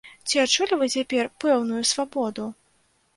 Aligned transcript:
Ці 0.29 0.39
адчулі 0.43 0.77
вы 0.79 0.87
цяпер 0.93 1.29
пэўную 1.43 1.83
свабоду? 1.91 2.47